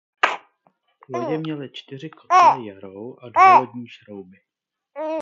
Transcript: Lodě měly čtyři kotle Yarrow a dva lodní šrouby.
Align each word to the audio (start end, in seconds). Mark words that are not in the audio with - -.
Lodě 1.13 1.37
měly 1.37 1.69
čtyři 1.73 2.09
kotle 2.09 2.65
Yarrow 2.65 3.15
a 3.21 3.29
dva 3.29 3.59
lodní 3.59 3.87
šrouby. 3.87 4.37